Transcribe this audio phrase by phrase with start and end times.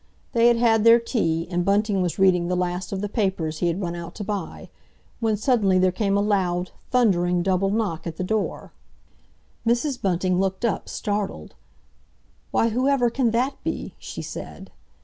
[0.31, 3.67] They had had their tea, and Bunting was reading the last of the papers he
[3.67, 4.69] had run out to buy,
[5.19, 8.71] when suddenly there came a loud, thundering, double knock at the door.
[9.63, 10.01] Mrs.
[10.01, 11.53] Bunting looked up, startled.
[12.49, 14.71] "Why, whoever can that be?" she said.